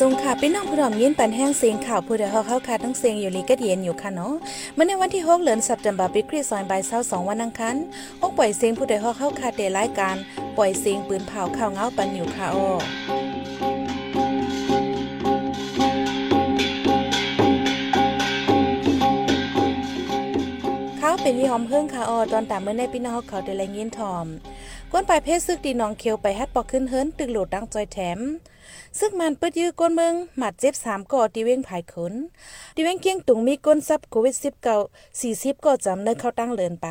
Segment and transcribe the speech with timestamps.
[0.00, 4.32] ทรงค่ะพี่น้องผู้ดอมยินปันแห้งเสียงข่าวผู้ใดฮอกเข้าค่ะทั้งเสียงอยู่ลีก็เย็นอยู่ค่ะเนาะ
[4.74, 7.76] เมื่อในวันที่6เดือนสัปดาห์ปีคริสต์ศักราช22วันอังคาร
[8.20, 10.16] ฮกปล่อยเสียงผู้ใดฮอกเข้าค่ะเตรายการ
[10.56, 12.70] ปล่อยเสียงปืนเผาข่าวเงาปันอยู่ค่ะอ้อ
[21.00, 24.26] ข้าวเป็นยี่หอมเพิ่งค่ะออตอนตามเมื่อในพี่น้องเขาเดลัยยินทอม
[24.96, 28.18] ก้นปลายเพศซึกดีน้องเคียวไปฮัดปอกขึ้นเฮิรนตึกโหลดดังจอยแถม
[28.98, 32.12] ซึ่งมันเปิดยื้อก้นเมืองหมัดเจ็บสามก่อตีเว้งผายขน
[32.74, 34.76] ตีเว้งเกียงตุงมีก้นซับโควิดสิบเก้า
[35.20, 36.88] สี่สิบก็จำเนินเข้าตั้งเลินไป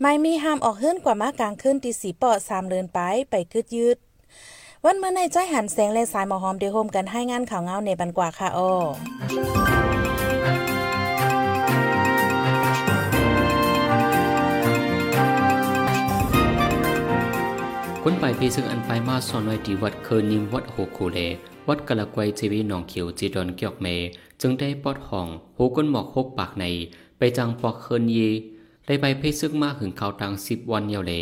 [0.00, 2.98] ไม่มีห้ามออกเฮิรนกว่ามากลางขึ้นตีสีปอดสามเลินไป
[3.30, 3.96] ไปกึดยืด
[4.84, 8.70] วันเมื่อในใจหันแสงและสายหมอหอมเดโฮมกันให้งานข่าวเงาในบันกว่าค่ะอ้อ
[18.06, 21.18] คนไปพีซึ่งอันไปมาสอนไว้ที่วัดเคินิมวัดโฮโคเล
[21.68, 23.86] วัดกะละกวยจีวีหนองเขียวจีดอนเกียกเม
[24.40, 26.64] จึงได้ปอดห้องโหก้นหมอกหกปากใน
[27.18, 28.18] ไปจังปอกเคินเย
[28.86, 31.12] ได้ไปเพซึ่งมาหึงเขาตังสิบวันเยาเล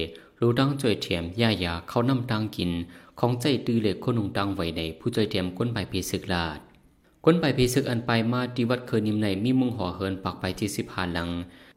[0.40, 2.70] รู้ดังจ่วยเถียมย่ายาเขานำตังกิน
[3.18, 6.58] ของใจตื้อเหล็กคนหุงตังไว้ในผู้จ่วยเถียมก้นไปพีซึกลาด
[7.24, 11.28] ก้นไปพีซึกอันไปมาที่วัดเคินิมในมีมุงห่อเฮินปากไปที่สิบหาหลัง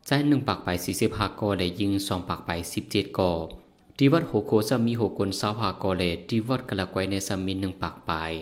[0.06, 3.32] ใจหนึ่งปากไปสี่สิบห้าก่อได้ยิงสองปากไปสิบเจ็ดก่อ
[4.00, 8.34] ที่วัดโหโคสามีโหกนสาวหากอเลที่วัดกะละกวในสามีหนึ่งปากปาย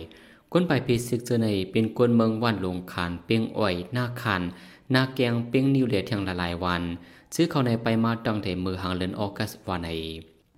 [0.52, 4.42] ก้นไปเพศิกเจอในเป็นกวนเมืองวันลงคานเปียงอ้อยหน้าคาน
[4.90, 6.82] หน้าแกงเปียงนิวเลทยงละลายวัน
[7.34, 9.88] ซื้อเข้าในไปมาตั้งแต่มือหางเลินออกัสวานใน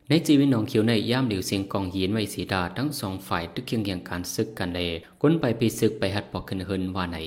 [0.08, 4.88] ในจีวินน้องเขียวในย่ามเหลียวเสียงกองเหียนไว้สีดาทั้งสองฝ่ายตึกเคียงเคียงการซึกกันเลย
[5.22, 7.18] ก้นไปปีซึกไปหัดปอกขึ้นเฮินวานใน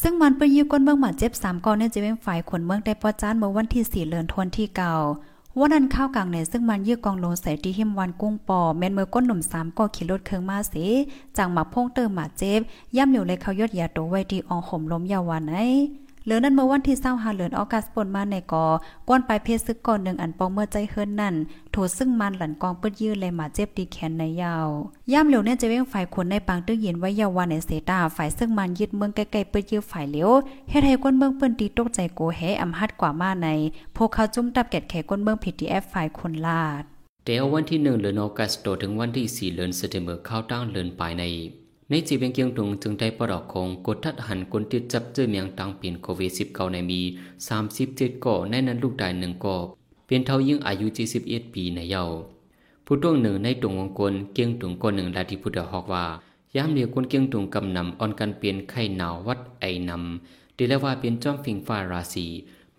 [0.00, 4.94] ซึ่งมันเปิ้ยื้อก้นเมืองหมาเจ็บสามกอนในจีเว้งฝ่ายขนเมืองได้ปอจานเมื่อวันที่สี่เลือนทวนที่เก่า
[5.60, 10.86] ว่านั้นข้าวกลางเนซึ่งมันยื้อกองลงใส่ที่หิมวันกุ้งปอแม่นมือก้นหนุ่มสามก็ขี่รถเครื่องมาสิ
[11.36, 12.60] จังหมักพงเติมหมาเจ็บ
[12.96, 15.54] ย่ำเหลียวเลยเขายอดยาโตไว้ที่อองห่มล้มยาววันไหน
[16.28, 18.64] เหลือนั้นเมื่อวันที่เศร้าหาเหลือนออกัสปนมาในกอ
[19.08, 21.34] ก้อนปลายเพศซึกก่อนหนึ่งอันปองเมื่อใจเฮิรนนั่น
[21.72, 24.68] โถซึ่งมันหลันกองเปิดยื้อเลยหมาเจ็บดีแขนในยาว
[25.12, 30.30] ย่ำเหลียวเนี่ยจะเว้งฝ่ายคนในปางตื้อเย็นไว้ยาววันในเสตาฝ่ายซึ่งมันยึดเมืองใกล้ๆเปิดยื้อฝ่ายเหลียว
[30.70, 33.48] เฮ็ดให้ก้นเมืองเปิ้นตีตกใจโกแฮอำฮัดกว่ามาใน
[33.96, 36.82] พวกเขาจุ่มตับแกดแขก้นเมืองผิดทีแอฟฝ่ายคนลาด
[37.26, 41.24] เดี๋ยววันที่หนึ่งเดือนออกัสโตถึงวันที่สี่เดือนเซปเมอร์เข้าตั้งเดือนปลายใน
[41.90, 47.00] ในจีเวียงเกียงตุงจึงได้ปลอกคงกดทัดหันคนติดจับเจอเมียงตังเปลี่ยนโควิดสิบเก้าในมี
[47.48, 49.56] สามสิบเจ็ดก่อในนั้นลูกได้หนึ่งก่อ
[50.06, 52.04] เป็นเท่ายิ่งอายุจีสิบเอ็ดปีในเยา
[52.84, 56.04] ผู้ต้วงหนึ่งในตุงวงกลเกียงตุงก่อนหนึ่งลาทิพุทธฮอกว่า
[56.56, 62.26] ยามเดียวคนเกียงตุงกำนำออนกันเปลี่ยนไข่หนาววัดไอนำดีแล้วว่าเป็นจอมฟิงฟ้าราศี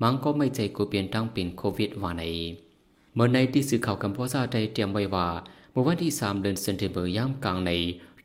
[0.02, 2.24] มังก็ไม่ใจกูเปลี่ยนตั้งเป็นโควิดว่าใน
[3.16, 5.28] เมื่อในที่สื่อข่าวกัมพูชาได้เตรียมไว้ว่า
[5.72, 7.72] เมื่อวันที่สามเดือนเซนเทเบอร์ย่ามกลางใน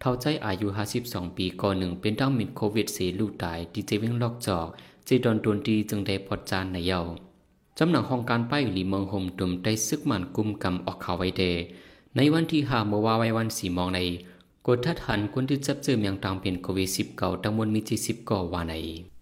[0.07, 0.67] เท่าใจอายุ
[1.03, 4.67] 52ปีก่อนหนึ่งเป็นตั้งมิดโควิดเสียลูกตายดีเจวิ่งลอกจอก
[5.09, 7.01] จีดอนดวนดีจึงได้พอดจานในเยา
[7.79, 11.43] จำหนังห้องการป้ายหลีเมืองโฮมตุ่มได้ซึกมันกุมกำออกข่าวไว้เด
[12.17, 14.01] ในวันที่หาเมื่อว่าไว้วันสีมองใน
[14.67, 18.75] กดทัดหันคนที่จับเจอเมียงตางเป็นโควิดสิบเก่าตั้งมวลมีจีสิบก่อวาใน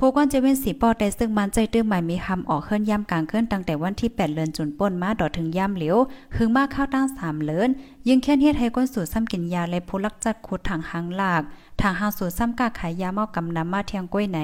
[0.04, 5.96] พวกวันจเป็นสีปอดแต่ซึ่งมันใจเตื้อใหม่มีคำออกเคลื่อนย่ำกลางเคลื่อนตั้งแต่วันที่แปดเลือนจุนป่นมาดอถึงย่ำเหลียว
[6.36, 7.68] หึงมาข้าวตั้งสามเลือน
[8.08, 11.42] ยิงแค่นเฮ็ดให้ก้นสู่ซ้ำกินยาและผู้ลักจัดขุดถังหางหลาก
[11.80, 14.40] ทางหางสู่ซ้ำกาขายยาเมากำนำมาเทียงก้วยไหน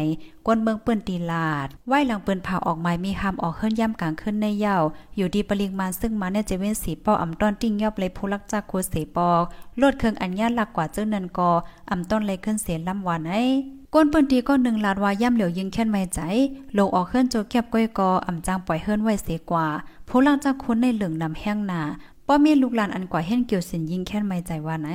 [0.46, 4.76] กวนเมืองเปิ้นตีลาดไหวหลังเปิ้นเผาออกไม้มีคำออกเคลื่อนย่ำกลางขึ้นในเย้า
[5.16, 9.42] อยู่ดีปริงมาซึ่งมาเนี่ยจเว้นสีปออำต้อนติ้งยอบเลยผู้ลักจักขุดเสปอก
[9.80, 11.50] ลดเครื่องอัญญาหลักกว่าเจ้าเนันกอ
[11.90, 13.34] อำต้นเลยขึ้นเสียลำวานไอ
[13.94, 16.20] ก้นเปิ้นตีก็หนึ่งลาดว่าย่ำเหลียวยิงแค่นไม่ใจ
[16.76, 19.66] ลงออกเคลื่อนโจเก็บก้อยกออำจางปล่อยเฮิรนไว้เสียกว่า
[20.08, 21.80] ผู้ลังจักคนในเหลืองนำแห้งหนา
[22.26, 24.88] ป้อมีลูกหลานอันกว่าเห็นเกี่ยวสินยิงแค่นไม่ใจว่าไหน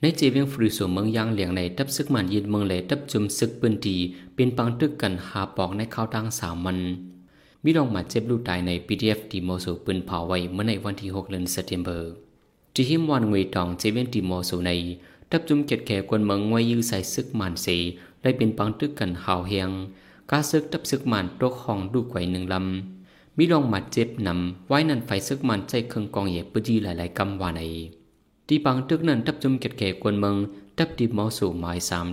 [0.00, 3.96] ในจีเวียงฟรีสูเมืองยางเหลียงในทับซึกมันยินเมืองเลยทับจุมซึกปืนตี
[4.34, 6.78] เป็นปังตึกกันหาปอกในข้าวตังสามมัน
[7.64, 12.10] มีลองมาเจ็บลูกตายใน PDF ดีโมโซปืนเผาไว้เมื่อในวันที่6เดือนเซปเทมเบอร์
[12.74, 14.70] ที่หิมวันงวยตองเจเวียนดีโมโซใน
[15.30, 17.76] ทับจุมเก็ดแก่กวนเมืองงวยยื้อใส่ซึกมันสี
[18.24, 19.70] ได้เป็นปังตึกกันหาวเฮียง
[20.30, 27.62] กาซึกทับซึกมันตกห้องดูไกวหนึ่งลำมีลองมาเจ็บนำไว้นั่นไฟซึกมันใจเครื่องกองเหยียบปืจีหลายๆกำวานใน
[28.48, 30.36] ที่ปังตึกนั้นทับจุมเกตเกกวนเมือง
[30.78, 32.06] ทับดีมอสู่หมายสาม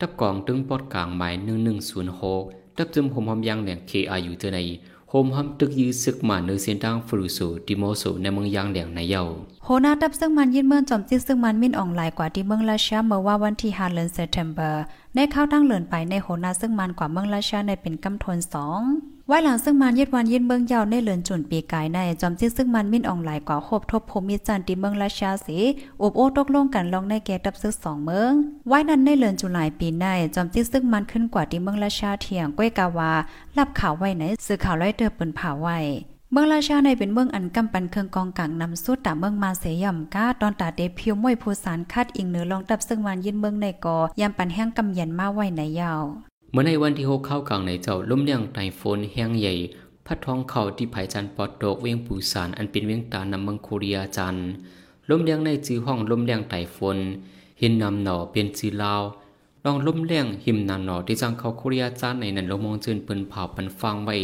[0.00, 2.42] ทับกองตึงปอดกลางหมายหนึ่งหนึ่งศูนย์หก
[2.76, 4.60] ทับจุมหมหอมยังแหล่งเคอายุเจอใน
[5.10, 9.22] โฮมฮัมตึกยื้อซึกมาเนื้อเส้นทางฟรูสูดิโมสูในเมืองยางแหลงในเยา
[9.64, 14.82] โฮนาตับซึ่งมันยินเมืองจอมจิซึ่งมันมินอ่องหลายกว่าที่เมืองราชาเมื่อว่าวันที่5เดือนเซปเทมเบอร์
[15.14, 18.80] ในเข้าตั้งเลินไปในโฮนาซึ่งมันกว่าเมืองราชาในเป็นกำทนสอง
[19.28, 25.58] ไว้หลังซึ่งมันยึดวันยินเมืองยาวในเหลือนจุนปีกายในจอมจิ้ซึ่งมันมินออนไลน์กว่าครบทบพมิจันติเมืองราชาสี
[26.02, 28.32] อุบโอตกลงกันลองในแก่ดับซึกสองเมือง
[28.68, 33.10] ไว้นั้นในเหลือนจุหลายปีในจอมจิ้ซึ่งมันขึ้นกว่าที่เมืองราชาเถียงก้วยกาวา
[33.58, 35.78] รับข่าวไว้ในสื่อข่าวไล่เตือปืนผ่าไว้
[36.34, 46.02] เมืองราชาในเป็นเมืองอันกำปันเครื่องกองกลางนำสุดตาเมืองมาเสย่ำก้าตอนตาเดพิวมวยผู้สารคัดอิงเหนือลองดับซึ่งวันยินเมืองในกอยามปันแห้งกำเย็นมาไว้ในยาว
[46.52, 49.52] เมื่อในวันที่หกเข้ากลางในเจ้าลุ่มเลี้ยงไต้ฝุ่นแห้งใหญ่
[50.06, 54.36] พัดท้องเข่าที่ไผ่จันปอดโตกเวียงปูสารอันเป็นเวียงตานำเมืองโคเรียจัน
[55.08, 56.98] ลุ่มเลี้ยงในจื้อห้องลุ่มเลี้ยงไต้ฝุ่น
[57.60, 59.02] หินนำหน่อเป็นจื้อลาว
[59.66, 64.16] ลองลุ่มเลี้ยงหิมนำหน่อที่จังเขาคเรียจันในนั้นลงมองจืนเปินเผาปันฟังไว้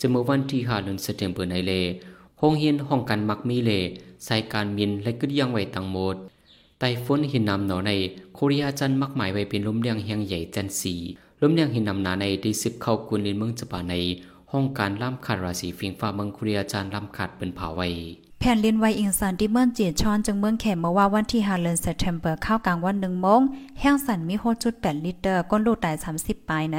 [0.00, 1.72] จะเมื่อวันที่5เดือนเซปเทมเบอร์ในเล
[2.40, 3.70] ห้องเฮียนห้องกันมักมีเล
[4.24, 6.16] ใส่การมินและกึดยังไว้ตังหมด
[6.78, 7.92] ไต้ฝนหินนำหน่อใน
[8.36, 10.94] คเรียจันมักหมายไว้เป็นลุ่มเลี้ยงแห่งใหญ่จันสี
[11.40, 13.94] ลมเลียงหินนำนาในที่สิบเข้ากุนลินเมืองจะป่าใน
[14.52, 17.88] ห้องการล่ำขาดราศีฟิงฟ้าเมืองคุรีอาจารย์ล่ำขาดเป็นเผาไว้
[18.40, 23.40] แผ่นลินไวอิงสันที่เมืองจีชอนจึงเมืองแขมเมื่อว่าวันที่5เดือนเซปเทมเบอร์เข้ากลางวัน1โมง
[23.80, 24.34] แห้งสันมี
[24.70, 26.76] 6.8ลิตรก้นลูกตาย 30 ปลายไหน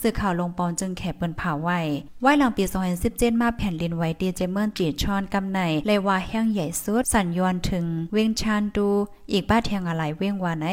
[0.00, 1.80] สื่อข่าวลงปอนจึงแขเปิ้นเผาไว้
[2.22, 2.64] ไว้หลังปี
[3.02, 8.88] 2017มาแผ่นลินไวดีเจเมืองจีชอนกำในเลยว่าแห้งใหญ่สุดสัญญวนถึงเวียงชานดู
[9.32, 10.68] อีกบ้าแทงอะไรเวียงว่าไหน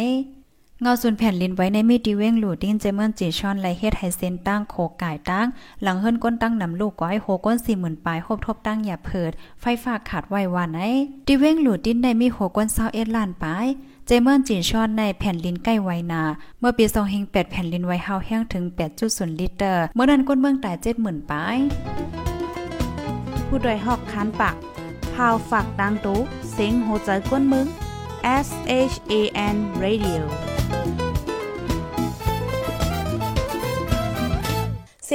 [0.84, 5.48] เงาส่วนแผ่นลินไว้ในมีดีเว้งหลูดิ้นเจเมินจีชอนไลเฮ็ดไฮเซนตั้งโคก่ายตั้ง
[5.84, 9.32] หลังเฮิรนก้นตั้งนำลูกก้อยโหก้นสี่หมื่นปลายหบทบตั้งอย่าเพิด
[9.62, 10.80] ไฟฟ้าขาดไว้ว่าไหน
[11.28, 13.68] ดีเว้งหลูดิ้นในมีโหก้นเศร้าเอ็ดล้านปลาย
[14.08, 16.22] เจเมินจีชอนในแผ่นลินใกล้ไวนา
[16.60, 16.86] เมื่อปี
[17.18, 18.64] 2008แผ่นลินไวเฮาแห้งถึง
[19.02, 21.58] 8.0 ลิตร เมื่อนั้นก้นเมืองตาย70,000ปลาย
[23.48, 24.56] ผู้ดยหอกคันปาก
[25.14, 26.20] พาวฝากดังตู้
[26.52, 27.68] เซ็งโหใจกวนมึง
[28.46, 28.48] S
[28.92, 29.14] H A
[29.54, 30.24] N Radio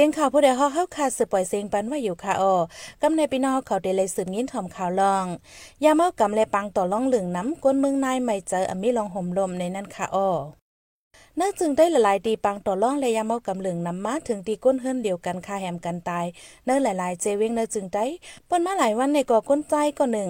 [0.01, 2.55] สียงข่าวผู้ใดฮอกเข้าขาสืบปล่อยเสียงปันว่าอยู่ค่ะออ
[3.01, 5.25] กำในพี่น้องเขาได้เลยสืบยินถ่อมข่าวลอง
[5.83, 10.29] ยาเมากำเลยปังต่อล่องเหลืองน้ำก้นเมืองนายไม่เจออมีลองห่มลมในนั้นค่ะออ
[11.39, 16.25] น่าจึงได้หลายๆตีปังต่อล่องเลยยาเมากำเหลืองน้ำมาถึงตีก้นเฮิรนเดียวกันคาแหมกันตาย
[16.65, 18.05] เนื้อหลายๆเจเวงเนื้อจึงได้
[18.49, 20.29] ปนมาหลายวันในก่อก้นใจก็หนึ่ง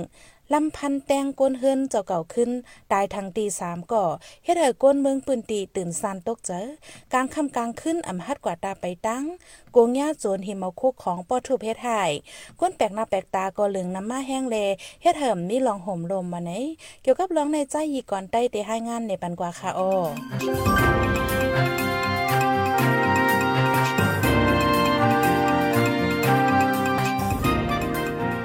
[0.54, 2.52] ลำพันแตงก้นเฮิรนเจ้าเก่าขึ้น
[2.92, 4.06] ตายทางตีสามก่อ
[4.44, 6.62] เฮ็ดให้ก้นเมืองปืนตีตื่นซานตกเจอ
[7.14, 9.24] กลางค่ำกลางขึ้นอำหัดกว่าตาไปตั้ง
[9.72, 12.12] โกงย่าโจรหิมเอาคุกของป้อทุเพศหาย
[12.60, 14.58] ก้นแปลกหน้าแปลกตาก็เหลืองน้ำมาแห้งเล
[15.02, 16.52] เฮ็ดเหิมนี่ลองห่มลมมาไหน
[17.02, 19.92] เกี่ยวกับร้องในใจยีก่อนใต้เตให้งานในปันกว่าค่ะอ้อ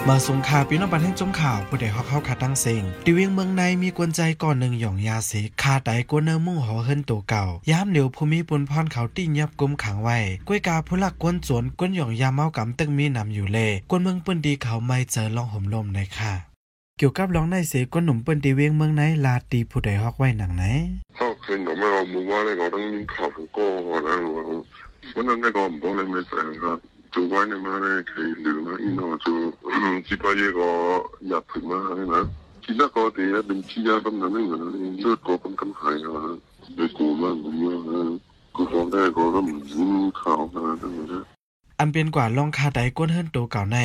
[0.06, 10.18] เมื่อสงข่าวพี่น้องบันแห่งจมข่าวผู้ใดฮอกเข้าขาตั้งเซงติเวียงเมืองในมีกวนใจก่อนหนึ่งหย่องยาเสกขาไดกวนเนอมุ่งหอเฮินตัวเก่าย้ำเหนียวภูมิปุนพรเขาตี้งยับกุมขังไว้
[10.48, 16.32] กล้วยกาผู้หลักกวนสวนกวนหย่องยาเมากำตึงมีนำอยู่เล่กวนเมืองปืนดีเขาไม่เจอลองห่มลมในค่ะ
[16.98, 20.64] เกี่ยวกับร้องในเสกกวนหนุ่มปืนตีเวียงเมืองในลาตีผู้ใดฮอกไว้หนังไหน
[21.18, 23.66] ก็คือหนุ่มเราหมู่ว่าเลยเราต้องมีข่าวก็
[24.04, 24.18] แล้ว
[25.14, 28.11] มันนั่นได้ก็บองเลยไม่ใช่ครับ 做关你妈咧企
[28.43, 29.51] 聊啦，然后就
[30.07, 30.59] 接翻呢个
[31.31, 32.29] 入庭啦，系咪？
[32.67, 34.53] 见得我哋一定知啊，咁样呢样
[35.03, 35.83] 呢个咁咁系
[36.13, 36.37] 啊，
[36.77, 38.19] 你估乜咁样啊？
[38.53, 41.23] 佢讲呢个都唔靠啊，真系啫。
[41.79, 43.77] อันเป็นกว่าลองคาไดกวนเฮิรนตัวเก่าใน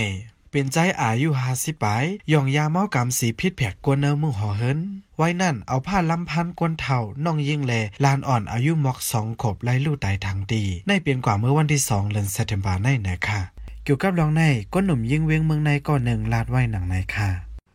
[0.51, 1.85] เป็นใจอายุหาสิบป
[2.31, 4.79] ย่องยาเมากำสีพิษแผกกวนเนอมุ่งหอเฮิรน
[5.17, 13.39] ไว้นั่นเอาผ้าลำพันกวนเท่าน้องยิ่งแลลานอ่อนอายุมอกสองขบไล่ลู่ตายทางดีในเปลี่ยนกว่าเมื่อวันที่สองเดือนเซปเทมบอร์ในนะคะ
[13.83, 17.29] เกี่ยวกับรองในก้นหนุ่มยิ่งเวียงเมืองในก่อนหนึ่งลาดไว้หนังในค่ะ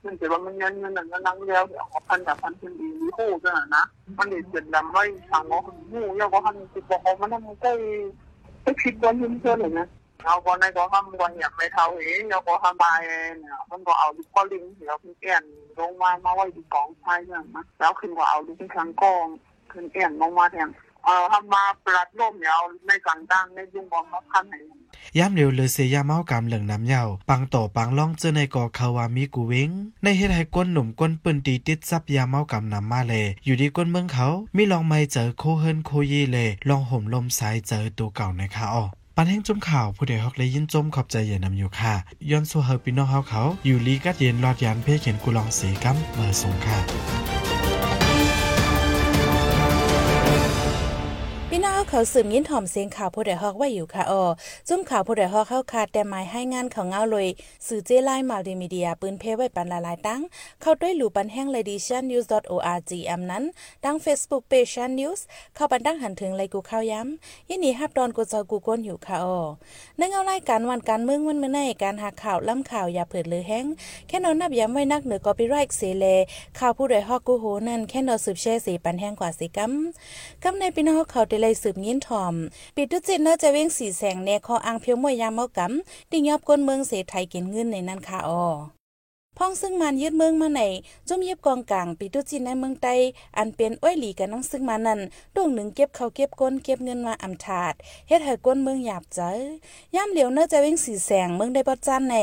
[0.04, 3.83] มันจะว่ามันยันมันนั่นนั่งแล้วเดี๋ยวพันแบบพันเป็นดีมีหูจ้ะนะ
[4.19, 7.73] มันเด็ดเจ็ดลำไว้สั่งงอคนหูยาก็พันติดบอกมันทำใกล้
[8.62, 9.87] ไปคิดวันยืนเชื่อเลยนะ
[10.23, 12.85] เอาก็ในก็ทำวันอย่างไม่เท่าเองเราก็ทำไป
[13.38, 15.42] เนี่ยมันก็เอาลูกก้อนลิงเดี๋ยวขึ้นแก่น
[15.78, 19.26] ลงมามาไว้ดีกองไฟใช่ไหมแล้วขึ้นก็เอาลูกข้างกอง
[19.73, 20.68] ขึ้นแก่นลงมาแทน
[21.04, 24.56] เอ่อทำมาปลัดล่มเดี๋ยวในกลางดังในยุ่งบอลมาพันไหน
[25.18, 29.71] ย้ำเร็วเลยเสียยาเมากำเหลืองน้ำยาวปังต่อปังล่องเจอในกอคาวามีกูเวง
[30.02, 38.85] ในเฮ็ดให้ก้นหนุ่มก้นปืนตีติดซับยาเมากำน้ำมาเลยอยู่ดีก้นเมืองเขา มีลองไม่เจอโคเฮินโคยีเลยลองห่มลมสายเจอตัวเก่านะคะอ้อ
[39.16, 41.94] ปันแห้งจมข่าวผู้ใดฮอกเลยยินจมขอบใจเย็นนำอยู่ค่ะ
[42.30, 47.44] ย้อนสู่เฮอพี่น้องเฮาเขา อยู่ลีกัดเย็นรอดยานเพ่เขียนกุลองสีกัมเมื่อสงค่ะ
[51.56, 54.25] พี่น้องเขาสืบยินถ่อมเสียงข่าวผู้ใดฮอกไว้อยู่ค่ะออ
[54.68, 57.28] จุ่มข่าวผู้ใดฮอกเข้าคาดแต่หมายให้งานของเงาเลย
[57.66, 60.20] สื่อเจไลมัลติมีเดียปืนเพไว้ปันละลายตั้ง
[60.61, 63.44] เข้าด้วยหลู่ปันแห้ง ladyshannews.org อำนั้น
[63.84, 65.20] ดัง Facebook page Shan News
[65.54, 69.40] เข้าปันดั้งหันถึงเลยกูเข้าย้ำยินดีฮับดอนกูจอกูก้นอยู่ค่ะออ
[69.96, 73.66] ในเงารายการวันการเมืองวันเมื่อในการหาข่าวล้ำข่าวอย่าเผิดหรือแห้ง
[74.08, 76.06] แค่นอนนับย้ำไว้นักเหนือกอปิไรค์เสเล
[76.58, 79.73] ข่าวผู้ใดฮอกกูโหนั่นแค่นอนสืบแช่สีปันแห้งกว่าสิกัม
[80.42, 82.35] กำในพี่น้องเขาได้เลยสืบยินถ่อม
[82.77, 88.84] ปิดดุจิตเนอจะเว้งสีแสงแนคออังเพียวมวยยามเมากำติงยอบก้นเมืองเสไทยกินเงินในนั้นค่ะออ
[89.38, 90.62] พ้องซึ่งมันยึดเมืองมาไหน
[91.09, 92.95] จุ่มเย็บกองกลางปิดตุจินในเมืองใต้
[93.37, 95.00] อันเป็นอ้อยหลีกันน้องซึ่งมานั่น
[95.35, 97.75] ดวงหนึ่งเก็บเขาเก็บก้นเก็บเงินมาอำถาด
[98.09, 99.21] เฮ็ดให้ก้นเมืองหยาบใจ
[99.95, 102.17] ย่ำเหลียวเนื้อจะเว้งสีแสงเมืองได้บ่จานใน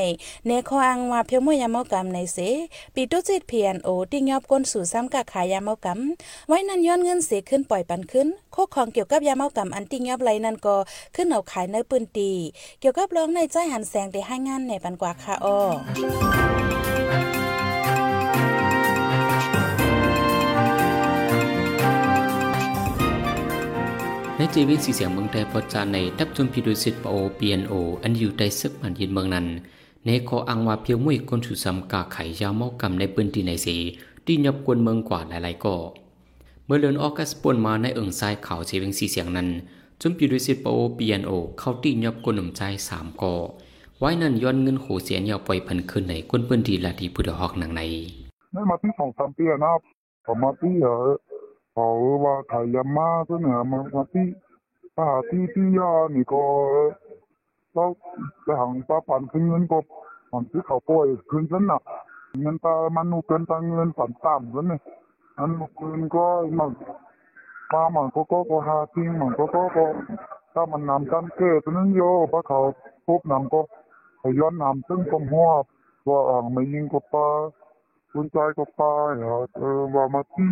[0.46, 2.38] เนคออังว่าเพียวมวยยามเมากำในเส
[2.96, 10.75] ปิดตุจิตเพียนโอติงยอบก้นสู่ซ้ำกะขายยามเมากำไว้นั่นย้อนเงินเสียขึ้นปล่อยปันขึ้นโคของเกี่ยวกับยาเมากำอันติงยอบไหลนั่นก็
[11.15, 12.32] ขึ้นเอาขายในปืนตี
[12.80, 15.58] เกี่ยวกับร้องในใจหันแสงได้ให้งานในปันกว่าค่ะอ้อ
[24.38, 29.48] ในจีวินสีเสียงเมืองไทยพอจานในทับจุมพิดุสิตปโอเปียนโออันอยู่ใต้ซึกมันยินเมืองนั้น
[30.06, 33.77] ในขออังว่าเพียงมุ่ยคนสุสัมกาไขยาวเมากำในปืนที่ในสี
[34.25, 35.75] ที่ยบกวนเมืองกว่าหลายๆก็
[36.65, 39.50] เมื่อเลือนออกัสปวนมาในเอิงทรายเขาเจียงสีเสียงนั้น
[40.01, 43.34] จุมพิดุสิตปโอเปียนโอเข้าที่ยบกวนหนุ่มใจสามก่อ
[44.03, 47.81] ไว้นั่นย้อนเงินโหเสียนยาวปล่อยพันขึ้นในกวนปืนที่ลาดีพุทธหอกหนังใน
[48.53, 49.74] นั่นมาที่สองสามปีแล้วนะ
[50.25, 51.15] ผมมาที่เออ
[51.74, 51.88] เขา
[52.24, 54.25] ว่าขายยามาเหนือมามาที่
[54.98, 56.41] ป้าที่ที่ยานี่ก็
[57.74, 57.86] เรา
[58.46, 59.79] จะหังป้าปันขึ้นเงินก็
[60.31, 61.79] ปันที่เขาป่วยขึ้นฉันน่ะ
[62.41, 64.81] เงินตามันนูเกินตาเงินฝันต่ำแล้วเนี่ย
[65.38, 66.25] อันนูเกินก็
[66.60, 66.72] มัน
[67.72, 69.86] ป้ามันก็ก็ก็หาทิ้งมันก็ก็ก็
[70.53, 72.60] ถ้ามันนำกันเกิดนั้นโยป้าเขา
[73.08, 73.62] พบนำก็
[74.22, 75.50] เขาย้อนนำซึ่งกลมหัว
[76.08, 77.28] ว่าอ่างไม่ยิงก็ป้า
[78.12, 80.51] คุณใจก็ป้าเหรอเออว่ามาที่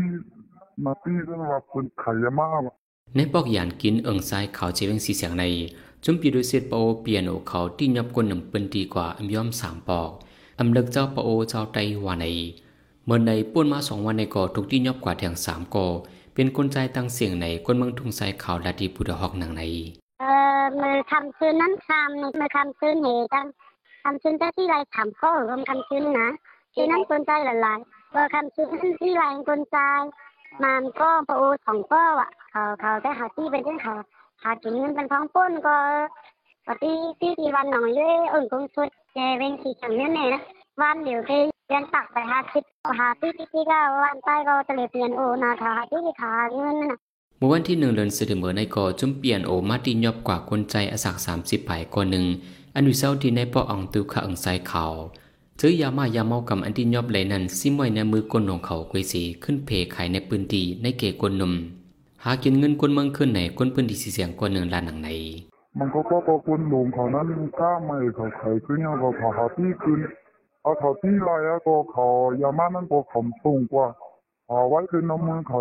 [0.83, 2.61] มาที่เรื่องว่าคุณขายมาก
[3.15, 5.43] ในปอกยานกินเอิงซ้ายเขาเจเวงสีเสียงใน
[6.03, 10.09] จุมปีดุเซตปโอเปียโนเขาที่ยับกนหนึ่งเปืนดีกว่าอัมยอมสามปอก
[10.59, 12.25] อำเลิกเจ้าปโอเจ้าไตวานใน
[13.05, 15.87] เมื่อในป้วนมาสองวันในก่อทุกที่ยับกว่าแทงสามก่อ
[16.33, 19.63] เป็นคนใจตั้งเสียงในคนเมืองทุ่งไซเขาลาดีพุทธหอกหนังใน
[20.81, 23.47] มือคำคืนนั้นคำมือคำคืนเหตัง
[24.03, 26.29] คำคืนแต่ที่ไรถามก็รวมคำคืนนะ
[26.73, 29.77] คืนนั้นคนใจหลายๆเบอร์คำคืนนั้นที่ไรคนใจ
[30.63, 33.95] มันก็พระโอสองก็อะเขาเขาได้หาที่เป็นเรื่องเขา
[34.43, 35.75] หากินเงินเป็นท้องป้นก็
[36.67, 40.41] ปฏิที่ที่วันหนองเย่อิ่งคงสุดแกเวงสีจังเนี่ยนะ
[40.81, 41.31] วันเดี๋ยวแก
[41.67, 42.63] เรียนตักไปหาคิด
[42.99, 46.99] หาที่ที่ก็วันใต้ก็จะเลยเปลี่ยนโอนาหาที่ที่ขาเงินน่ะ
[47.41, 52.25] เมื่อวันที่หนึ่งเดือนสิงหาในก่อจุมเปลี่ยนโอมาติยอบกว่าคนใจอสักสามสิบปลายกว่าหนึ่ง
[52.75, 54.85] อันอยู่เศร้าที่ในปออ่องตูขะอังไซเขา
[55.59, 61.53] ซื้อยามายาเมากำอันที่ยอบเลยนั้นซิมวยในมือก้นของเขากุยสีขึ้นเพขายในปืนดีในเกกนนม
[62.23, 65.09] หากินเงินคนเมืองขึ้นไหนคนปืนดีสีเสียงกว่าหนึ่งล้านหนังใน
[65.77, 67.27] มันก็ก็ก็คุณหลงเขานั้น
[67.59, 69.99] กล้าไม่เขาขายขึ้นยังก็เขาหาที่ขึ้น
[70.61, 71.29] เอาเขาที่ไร
[71.67, 72.05] ก็เขา
[72.41, 73.87] ยามานั้นก็ขมสูงกว่า
[74.47, 75.59] เอาไว้ขึ้นน้ำมือเขา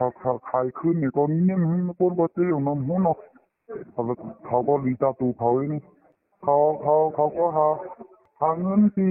[0.00, 1.62] ขาเขาขายขึ้นนี่ก็นิ่ม
[1.98, 3.18] คนก็เตี้ยน้ำหูเนาะ
[3.92, 4.02] เขา
[4.46, 5.80] เขาก็ลีตาตูเขานี่
[6.42, 7.68] เขาเขาเขาก็หา
[8.40, 9.06] หาเงินที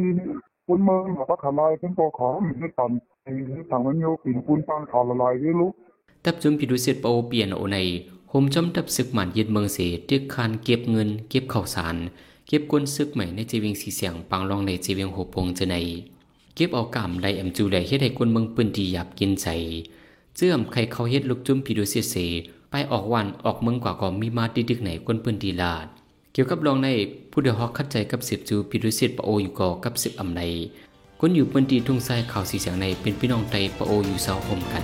[0.67, 2.29] คนเมืองเขาก็ขลายเป็นก็ขอ
[2.61, 2.91] ม่ตัน
[3.23, 3.31] ให้
[3.69, 5.69] ทางมันโยปินปุนปังขาละลายไม่รู้
[6.25, 7.77] ตับจุมพิดุเซตปโอเปลี่ยนโอใน
[8.29, 9.77] โฮมจอมตับศึกหมันยึดเมืองเส
[10.09, 11.95] ตึกคานเก็บเงิน เก็บข้าวสาร
[12.47, 15.75] เก็บกวนซึกใหม่ในจีวียงสีเสียงปังรองในจีวียงโหพงจะใน
[16.55, 19.55] เก็บเอากำไดแอมจูไดเฮ็ดให้คนเมืองปืนดีหยับกินใส่
[20.37, 22.15] เจื้อมใครเขาเฮ็ดลูกจุ้มพิดุเซเส
[22.71, 25.87] ไปออกวันออกเมืองกว่าก็มีมาดิดึกไหนคนปืนดีลาด
[26.33, 26.87] เกี่ยวกับรองใน
[27.31, 30.41] ผู้เดือฮอกคัดใจกับสิบจูพิดุเซตปโออยู่ก่อกับสิบอำใน
[31.19, 34.83] คนอยู่ปืนดีทุ่งทรายข่าวสีเสียงในเป็นพี่น้องไตปโออยู่เสาคมกัน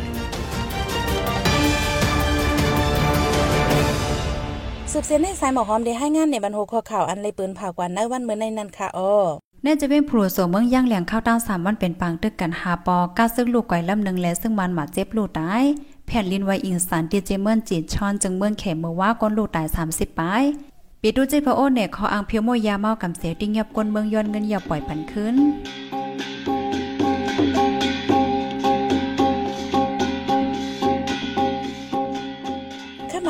[4.91, 15.63] สืบเสียนในสายหมอหอมได้ให้งานในบรรโหข้อข่าวอันเลยปืนผ่ากว่าในวันเมื่อในนั้นค่ะอ้อ แน่จะเป็นผัวส่งเมืองย่างแหลงข้าวต้าสามวันเป็นปางตึกกันหาปอก้าซึ่งลูกก่อยลำหนึ่งและซึ่งมันหมาเจ็บลูกตาย
[16.07, 20.43] แผ่นลินไวอิงสารดีเจเมินจีดชอนจึงเมืองเขมเมื่อว่าก้นลูกตาย30ปลาย
[21.01, 25.35] ปีดูจิตพระโอเนี่ยขออังเพียวโมยาเมากำเสียติ้งยับก้นเมืองย้อนเงินอย่าปล่อยปันขึ้น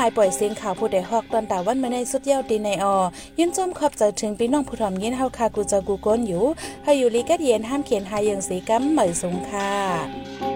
[0.06, 2.96] าหมายปล่อยเสียงข่าวผู้ใดฮอกตอนตาวันมาในสุดเย้าตีในออ
[3.40, 6.44] ยินจมขอบใจถึงพี่น้องผู้ถ่อมยินเฮาคากูจะกูก้นอยู่
[6.84, 10.55] ให้อยู่ลีกัดเย็นห้ามเขียนหายังสีกัมเหมยสงค่ะ